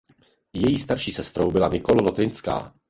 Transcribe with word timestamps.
Její 0.53 0.79
starší 0.79 1.11
sestrou 1.11 1.51
byla 1.51 1.67
Nicole 1.69 2.03
Lotrinská. 2.03 2.73